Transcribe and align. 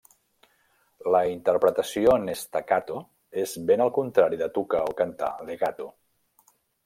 La 1.15 1.19
interpretació 1.31 2.15
en 2.21 2.25
staccato 2.39 2.97
és 3.43 3.53
ben 3.69 3.85
el 3.87 3.93
contrari 3.99 4.41
de 4.41 4.49
tocar 4.57 4.83
o 4.93 4.99
cantar 5.03 5.33
legato. 5.53 5.89